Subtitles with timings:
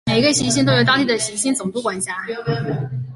[0.07, 2.25] 每一个行星都由当地的行星总督管辖。